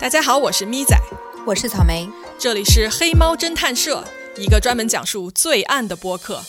[0.00, 0.98] 大家好，我是咪仔，
[1.46, 4.02] 我是草莓，这里是黑猫侦探社，
[4.34, 6.42] 一个专门讲述罪案的播客。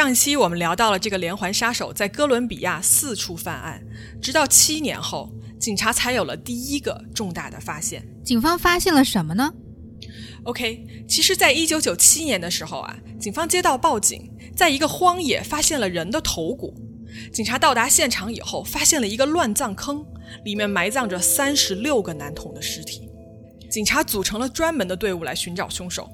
[0.00, 3.84] 上一期我们聊到了这个连环杀手在哥伦比亚四处犯案，
[4.18, 8.02] 直到七年后，警察才有了第一个重大的发现。
[8.24, 9.52] 警方发现了什么呢
[10.44, 16.74] ？OK，其实，在一九九七年的时候啊，警方接到报警，在一个荒野发现了人的头骨。
[17.30, 20.02] 警察到达现场以后，发现了一个乱葬坑，
[20.46, 23.10] 里面埋葬着三十六个男童的尸体。
[23.70, 26.10] 警察组成了专门的队伍来寻找凶手。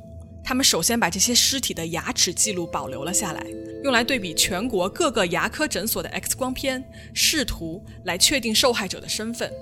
[0.46, 3.44] 他们首先把这些尸体的牙齿记录保留了下来，
[3.82, 9.52] 用来对比全国各个牙科诊所的 X 光片，试图来确定受害者的身份。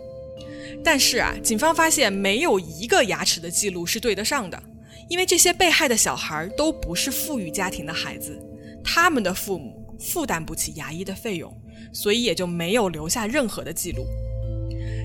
[0.84, 4.62] 但是啊，警方发现没有一个牙齿的记录是对得上的，
[5.09, 8.39] 因为这些被害的小孩都不是富裕家庭的孩子，
[8.84, 11.50] 他们的父母负担不起牙医的费用，
[11.94, 14.05] 所以也就没有留下任何的记录。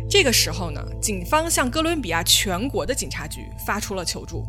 [0.10, 4.44] 这个时候呢，警方向哥伦比亚全国的警察局发出了求助。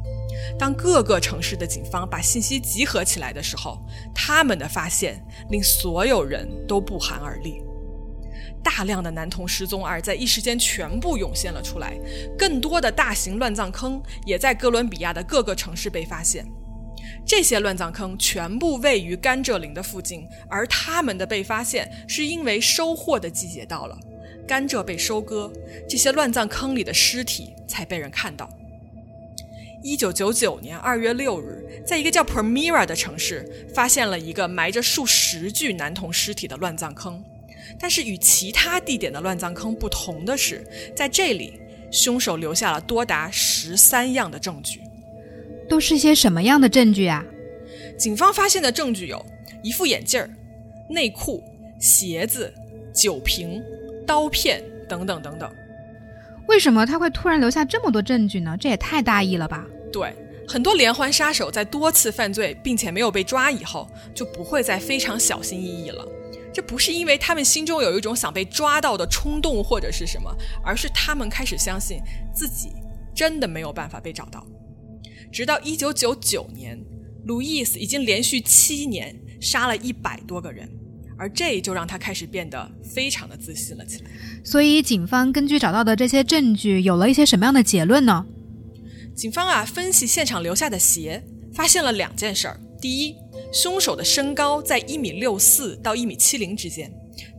[0.59, 3.79] 当各个城市的警方把信息集合起来的时候，
[4.15, 7.61] 他们的发现令所有人都不寒而栗。
[8.63, 11.95] 大量的男童失踪案在一时间全部涌现了出来，
[12.39, 16.47] 更多的大型乱葬坑也在哥伦比亚的各个城市被发现。
[17.27, 23.99] 这些乱葬坑全部位于甘蔗林的附近，而他们的被发现是因为收获的季节到了，
[24.51, 25.49] 甘蔗被收割，
[25.89, 28.51] 这些乱葬坑里的尸体才被人看到。
[29.81, 37.23] 一九九九年二月六日，在一个叫 Permira 的城市，发现了一个埋着数十具男童尸体的乱葬坑。
[37.79, 41.61] 但是与其他地点的乱葬坑不同的是，在这里，
[41.93, 44.81] 凶手留下了多达十三样的证据。
[45.69, 47.25] 都是些什么样的证据啊？
[47.97, 49.25] 警方发现的证据有
[49.63, 50.29] 一副眼镜儿、
[50.89, 51.41] 内裤、
[51.79, 52.53] 鞋子、
[52.93, 53.63] 酒瓶、
[54.11, 55.49] 刀片等等等等。
[56.49, 58.57] 为什么他会突然留下这么多证据呢？
[58.59, 59.65] 这也太大意了吧！
[59.93, 60.13] 对，
[60.49, 66.05] 很多连环杀手在多次犯罪并且没有被抓以后，就不会再非常小心翼翼了。
[66.53, 70.29] 这不是因为他们心中有一种想被抓到的冲动或者是什么，
[70.65, 72.01] 而是他们开始相信
[72.35, 72.73] 自己
[73.15, 74.45] 真的没有办法被找到。
[75.31, 76.77] 直到一九九九年，
[77.27, 80.69] 路易斯已经连续七年杀了一百多个人。
[81.21, 84.11] 而这就让他开始变得非常的自信了起来。
[84.43, 88.25] 所以，警方根据找到的这些证据，有了一些什么样的结论呢？
[89.15, 91.23] 警方啊，分析现场留下的鞋，
[91.53, 93.15] 发现了两件事儿：第一，
[93.53, 96.89] 凶手的身高在一米六四到一米七零之间；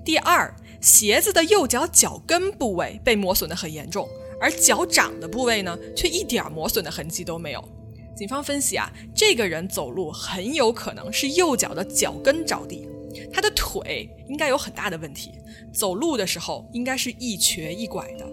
[0.06, 4.08] 第二，鞋子的右脚脚跟部位被磨损的很严重，
[4.40, 7.68] 而脚掌的部位呢，却一点磨损的痕迹都没有。
[8.16, 12.88] 警方分析啊，这个人走路很有可能是右脚的脚跟着地。
[13.32, 15.32] 他的腿应该有很大的问题，
[15.74, 18.26] 走路的时候应该是一瘸一拐的。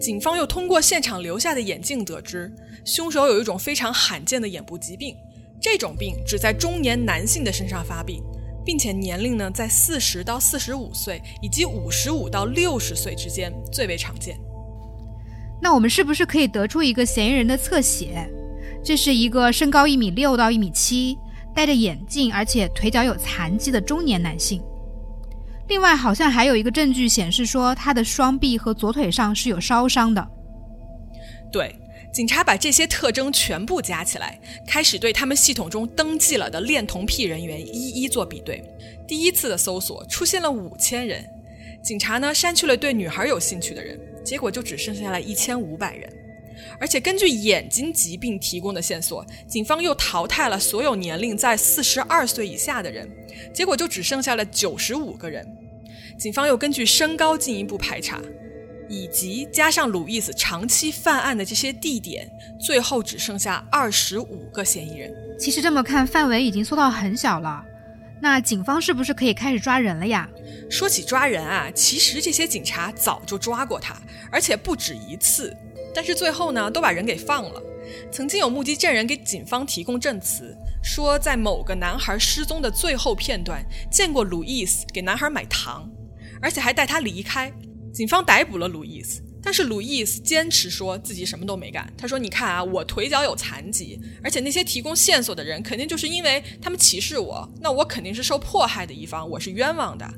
[0.00, 2.50] 警方又通过现场留下的眼镜得知，
[2.84, 5.14] 凶手有一种非常罕见的眼部疾病，
[5.60, 8.22] 这种病只在中年男性的身上发病，
[8.64, 14.38] 并且年龄呢在四十到四十五岁以及五十五到六十岁之间最为常见。
[15.60, 18.26] 那我们是不是可以得出一个嫌疑人的侧写？
[18.82, 21.18] 这是一个身高一米六到一米七。
[21.54, 24.62] 戴着眼镜，而且腿脚有残疾的中年男性。
[25.68, 30.28] 另外，好像还有一个证据显示说，他的双臂和左腿上是有烧伤的。
[31.52, 31.74] 对，
[32.12, 38.64] 警察把这些特征全部加起来，开始对他们系统中登记了的恋童癖人员一一做比对。
[39.06, 41.24] 第一次的搜索出现了五千人，
[41.82, 46.12] 警察呢删去了对女孩有兴趣的人，结果就只剩下了一千五百人。
[46.78, 53.08] 而且根据眼睛疾病提供的线索，警方又淘汰了所有年龄在四十二岁以下的人，
[53.52, 55.46] 结果就只剩下了九十五个人。
[56.18, 58.20] 警方又根据身高进一步排查，
[58.88, 62.30] 以及加上鲁伊斯长期犯案的这些地点，
[62.60, 65.10] 最后只剩下二十五个嫌疑人。
[65.38, 67.64] 其实这么看，范围已经缩到很小了。
[68.22, 70.28] 那警方是不是可以开始抓人了呀？
[70.70, 73.96] 说起抓人啊，其实这些警察早就抓过他，
[74.30, 75.56] 而且不止一次。
[75.94, 77.62] 但是最后呢，都把人给放了。
[78.12, 85.90] 曾经有目击证人给警方提供证词，说在某个男孩失踪的最后片段，见过路易斯给男孩买糖，
[86.40, 87.52] 而且还带他离开。
[87.92, 91.92] 警方逮捕了路易斯，但是路易斯坚持说自己什么都没干。
[91.98, 100.08] 他说：“你看啊，我腿脚有残疾，而且那些提供线索的人肯定就是因为他们歧视我，那我肯定是受迫害的一方，我是冤枉的。”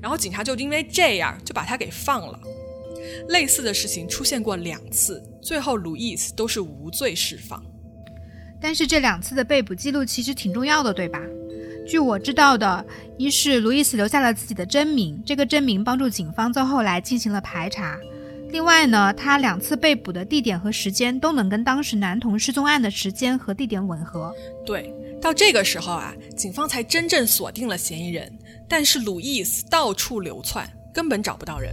[0.00, 2.40] 然后警察就因为这样就把他给放了。
[3.28, 7.62] 类似的事情出现过两次，最后路易斯都是无罪释放。
[8.60, 11.20] 但是这两次的被捕记录其实挺重要的，对吧？
[11.86, 12.84] 据我知道的，
[13.16, 17.96] 一是路易斯留下了自己的真名，这个真名帮助警方在后来进行了排查。
[18.50, 24.34] 另外呢，他两次被捕的地点和时间都能跟当时男童失踪案的时间和地点吻合。
[24.66, 28.30] 对，到这个时候啊，警方才真正锁定了嫌疑人。
[28.68, 31.72] 但是路易斯到处流窜，根本找不到人。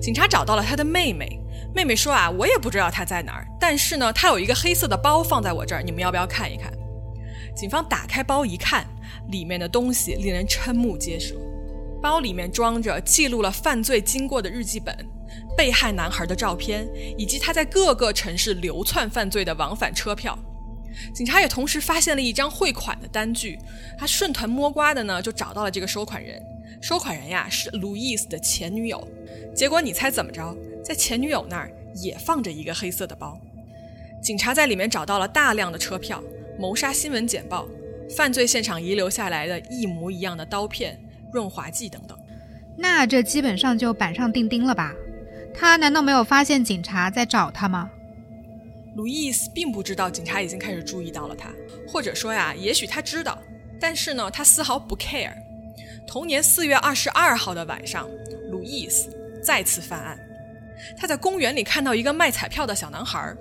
[0.00, 1.40] 警察找到了他的妹妹，
[1.74, 6.72] 妹妹说啊，我也不知道他在哪儿，但是呢，他有一个黑色的包放在我这儿，你们要不要看一看？
[7.54, 8.86] 警方打开包一看，
[9.28, 11.34] 里面的东西令人瞠目结舌。
[12.02, 14.96] 包里面装着记录了犯罪经过的日记本。
[15.56, 20.36] 被害男孩的照片，以及他在各个城市流窜犯罪的往返车票。
[21.14, 23.56] 警察也同时发现了一张汇款的单据。
[23.96, 26.42] 他顺藤摸瓜的呢，就找到了这个收款人。
[26.80, 29.06] 收款人呀是路易斯的前女友。
[29.54, 30.56] 结果你猜怎么着？
[30.82, 33.38] 在前女友那儿也放着一个黑色的包。
[34.22, 36.22] 警察在里面找到了大量的车票、
[36.58, 37.66] 谋杀新闻简报、
[38.16, 40.98] 犯罪现场遗留下来的一模一样的刀片、
[41.32, 42.18] 润滑剂等等。
[42.76, 44.94] 那这基本上就板上钉钉了吧？
[45.54, 47.90] 他难道没有发现警察在找他吗？
[48.96, 51.50] 路易斯并不知道警察已经开始注意到了他，
[51.86, 53.38] 或者说呀，也许他知道，
[53.78, 55.32] 但是呢，他丝毫不 care。
[56.06, 58.08] 同年四月二十二号的晚上，
[58.50, 59.08] 路易斯
[59.42, 60.18] 再次犯案。
[60.96, 63.34] 他在公园里看到一个卖彩票的小男孩，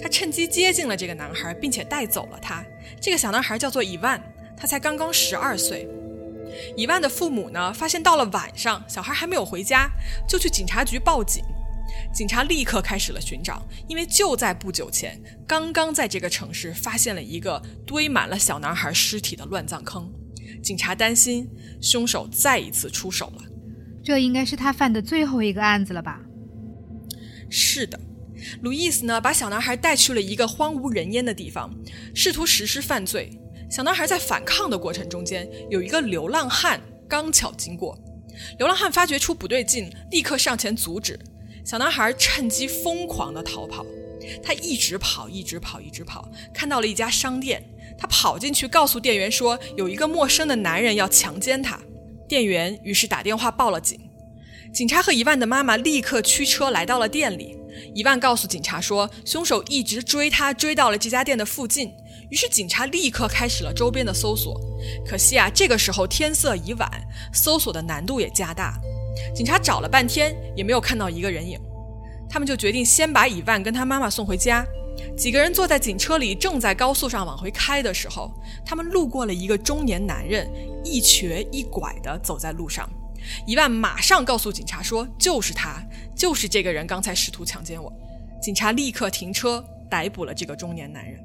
[0.00, 2.64] 他趁机接近了这个男孩，并且带走了他。
[3.00, 4.20] 这个小男孩叫做伊万，
[4.56, 5.88] 他才刚刚十二岁。
[6.76, 9.88] 伊万的父母呢，发现到了晚上，小孩还没有回家，
[10.28, 11.42] 就去警察局报警。
[12.12, 20.12] 警察立刻开始了寻找，因为就在不久前，刚刚在这个城市发现了一个堆满了小男孩尸体的乱葬坑。
[20.62, 21.48] 警察担心
[21.80, 23.44] 凶手再一次出手了。
[24.02, 26.20] 这应该是他犯的最后一个案子了吧？
[27.48, 28.00] 是的，
[28.62, 31.70] 路易斯呢，把小男孩带去了一个荒无人烟的地方，
[32.14, 33.30] 试图实施犯罪。
[33.70, 37.98] 小男孩在反抗的过程中间，有一个流浪汉刚巧经过。
[38.58, 41.18] 流浪汉发觉出不对劲，立刻上前阻止。
[41.64, 43.84] 小男孩趁机疯狂地逃跑。
[44.42, 47.62] 他一直跑，一直跑，一直跑，看到了一家商店。
[48.00, 51.78] 他跑进去，告诉店员说有一个陌生的男人要强奸他。
[52.26, 54.00] 店员于是打电话报了警。
[54.72, 57.58] 警察和伊万的妈妈立刻驱车来到了店里。
[57.94, 61.92] 伊万告诉警察说，凶手一直追他，追到了这家店的附近。
[62.30, 64.58] 于是警察立刻开始了周边的搜索，
[65.04, 66.88] 可惜啊，这个时候天色已晚，
[67.34, 68.80] 搜索的难度也加大。
[69.34, 71.58] 警察找了半天也没有看到一个人影，
[72.28, 74.64] 他们就决定先把伊万跟他妈妈送回家。
[75.16, 78.32] 几个人坐在警车里，正在高速上往回开的时候，
[78.64, 80.50] 他们路过了一个中年男人，
[80.84, 82.88] 一瘸一拐地走在路上。
[83.46, 85.82] 伊万马上告诉警察说：“就是他，
[86.16, 87.92] 就是这个人，刚才试图强奸我。”
[88.40, 91.22] 警察立刻停车，逮捕了这个中年男人。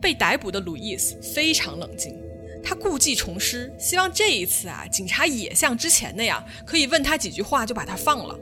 [0.00, 2.16] 被逮捕的路易斯非常冷静，
[2.62, 8.38] 他故技重施，希望这一次啊，警察也像之前那样，可以问他几句话就把他放了。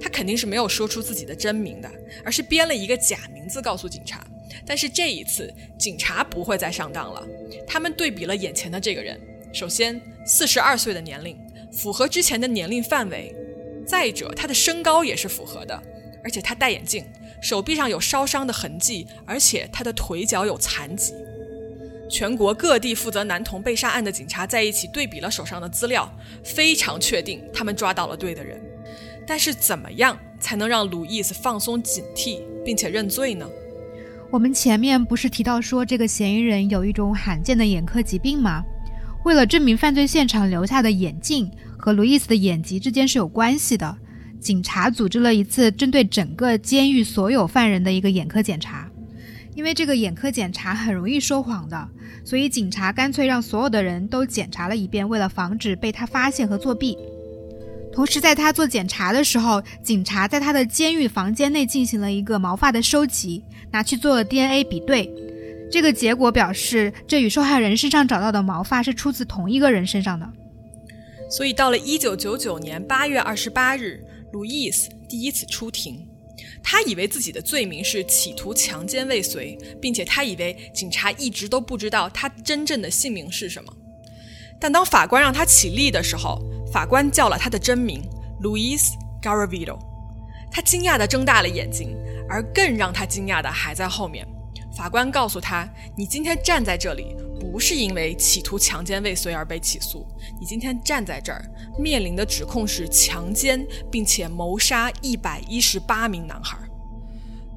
[0.00, 1.90] 他肯定是没有说出自己的真名的，
[2.24, 4.22] 而是编了一个假名字告诉警察。
[4.66, 7.26] 但是这一次，警察不会再上当了。
[7.66, 9.18] 他们对比了眼前的这个人，
[9.52, 11.38] 首先四十二岁的年龄
[11.72, 13.34] 符合之前的年龄范围，
[13.86, 15.82] 再者他的身高也是符合的，
[16.22, 17.04] 而且他戴眼镜。
[17.42, 21.14] 手臂上有烧伤的痕迹，而且他的腿脚有残疾。
[22.10, 26.12] 全国各地负责男童被杀案的警察在一起对比了手上的资料，
[26.44, 28.60] 非常确定他们抓到了对的人。
[29.26, 33.46] 但是，怎么样才能让路易斯放松警惕并且认罪呢？
[34.30, 38.62] 我们前面不是提到说这个嫌疑人有一种罕见的眼科疾病吗？
[39.24, 43.96] 为了证明犯罪现场留下的眼镜和路易斯的眼疾之间是有关系的。
[44.40, 48.88] 警察组织了一次针对整个监狱所有犯人的一个眼科检查，
[49.54, 51.88] 因为这个眼科检查很容易说谎的，
[52.24, 56.96] 所以警察干脆让所有的人都检查了一遍，为了防止被他发现和作弊。
[57.92, 63.42] 同时，在他做检查的时候，警察在他的监狱房间内进行了一个毛发的收集，
[63.72, 65.10] 拿去做了 DNA 比对，
[65.70, 70.28] 这个结果表示这与受害人身上找到的毛发是出自同一个人身上的。
[71.30, 74.04] 所以，到了一九九九年八月二十八日。
[74.32, 76.06] 路易斯第一次出庭，
[76.62, 83.72] 他以为自己的罪名是企图强奸未遂，并且他以为警察一直都不知道他真正的姓名是什么。
[84.60, 86.40] 但当法官让他起立的时候，
[86.72, 88.02] 法官叫了他的真名
[88.40, 89.78] 路易斯· Garavito。
[90.50, 91.96] 他惊讶地睁大了眼睛，
[92.28, 94.26] 而更让他惊讶的还在后面。
[94.76, 100.06] 法官告诉他：“你今天站在这里，不是因为企图强奸未遂而被起诉。
[100.40, 101.44] 你今天站在这儿，
[101.78, 106.56] 面临的指控是强奸并且谋杀一百一十八名男孩。”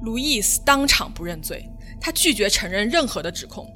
[0.02, 1.68] 路易斯当场不认罪，
[2.00, 3.66] 他拒绝承认任何的指控。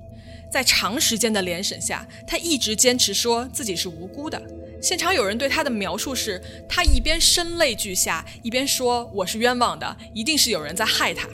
[0.50, 4.40] 在长时间的连审下，他一直坚持说自己是无辜的。
[4.80, 11.28] 现场有人对他的描述是：他一边声泪俱下，一边说：“我是冤枉的，一定是有人在害他。”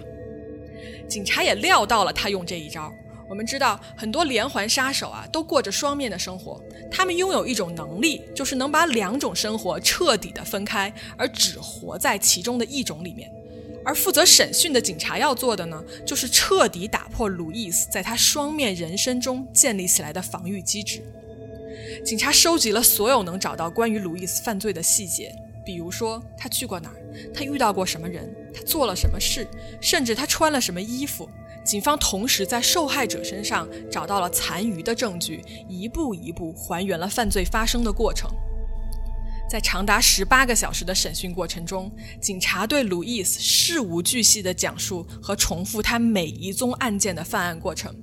[1.07, 2.91] 警察也料到了他用这一招。
[3.29, 6.59] 我们知道，很多连环杀手啊，都过着双面的生活。
[6.91, 13.31] 他们拥有一种能力，就是能把两种生活彻底的分开，而只活在其中的一种里面。
[13.85, 21.03] 而负责审讯的警察要做的呢，就是彻底打破路易斯在他双面人生中建立起来的防御机制。
[22.05, 25.35] 警察收集了所有能找到关于路易斯犯罪的细节，
[25.65, 26.97] 比如说他去过哪儿，
[27.33, 29.49] 他遇到过什么人，他做了什么事，
[29.81, 31.27] 甚至他穿了什么衣服。
[31.65, 38.31] 警方同时在受害者身上找到了残余的证据，一步一步还原了犯罪发生的过程。
[39.49, 47.95] 在长达十八个小时的审讯过程中，警察对路易斯事无巨细地讲述和重复他每一宗案件的犯案过程，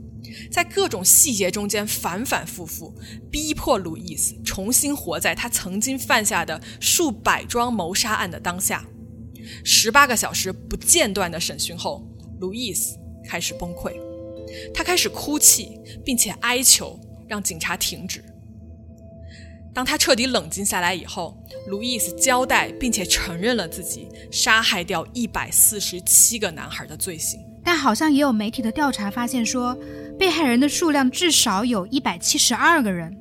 [0.51, 2.93] 在各种细节中间反反复复，
[3.29, 8.85] 逼迫路易斯重新活在他曾经犯下的数百桩谋杀案的当下。
[9.63, 12.07] 十八个小时不间断的审讯后，
[12.39, 12.97] 路易斯
[13.27, 13.93] 开始崩溃，
[14.73, 18.23] 他开始哭泣，并且哀求让警察停止。
[19.73, 27.39] 当他彻底冷静下来以后，路易斯交代并且承认了自己杀害掉一百四十七个男孩的罪行。
[27.63, 29.77] 但好像也有媒体的调查发现说，
[30.21, 33.17] 被害人的数量至少有一百七十二个人，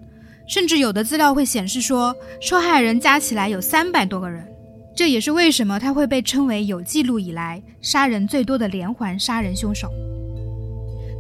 [0.47, 4.47] 甚至有的资料会显示说，受害人加起来有三百多个人。
[4.95, 9.89] 这也是为什么他会被称为有记录以来杀人最多的连环杀人凶手。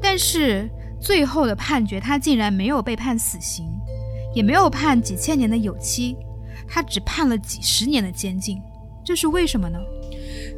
[0.02, 0.68] 但是
[1.00, 3.64] 最后的判决，他竟然没有被判死刑。
[4.34, 6.14] 也没有判几千年的有期，
[6.68, 8.60] 他只判了几十年的监禁，
[9.02, 9.78] 这是为什么呢？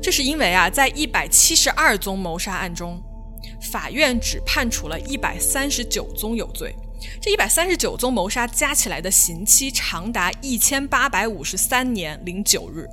[0.03, 3.01] 这是因为啊，在一百七十二宗谋杀案中，
[3.63, 6.75] 法院只判处了一百三十九宗有罪，
[7.21, 12.87] 这一百三十九宗谋杀加起来的刑期长达一千八百五十三年零九日。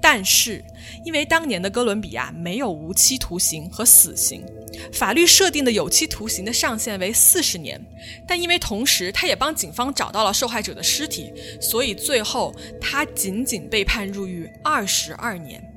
[0.00, 0.62] 但是，
[1.04, 4.44] 因为当年的哥伦比亚没有无期徒刑和死刑，
[4.92, 7.80] 法律设定的有期徒刑的上限为四十年。
[8.26, 15.71] 但因为同时他也帮警方找到了受害者的尸体，所以最后他仅仅被判入狱二十二年。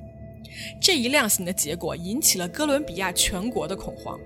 [0.79, 4.19] 这一量刑的结果引起了哥伦比亚全国的恐慌，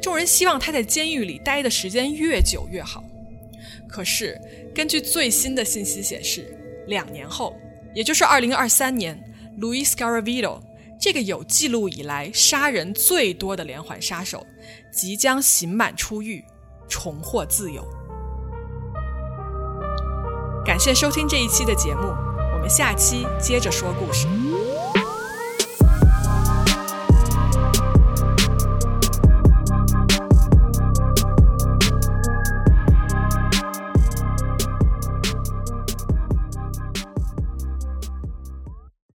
[0.00, 3.02] 众人希望他在监狱里待的时间越久越好。
[3.88, 4.40] 可是，
[4.74, 7.54] 根据最新的信息显示，两年后。
[7.94, 9.16] 也就是二零二三年
[9.60, 10.60] ，Luis Garavito
[10.98, 14.44] 这个有记录以来杀人最多的连环杀手，
[14.90, 16.44] 即将刑满出狱，
[16.88, 17.86] 重获自由。
[20.66, 22.08] 感谢收听这一期的节目，
[22.52, 24.26] 我们下期接着说故事。